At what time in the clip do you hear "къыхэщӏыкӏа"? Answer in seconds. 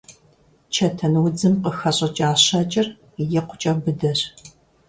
1.63-2.29